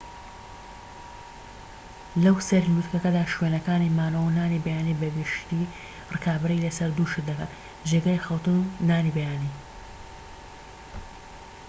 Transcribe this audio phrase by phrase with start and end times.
[2.23, 5.71] لەوسەری لوتکەدا شوێنەکانی مانەوە و نانی بەیانی بە گشتیی
[6.13, 7.49] ڕکابەری لەسەر دوو شت دەکەن
[7.89, 9.51] جێگەی خەوتن و نانی بەیانی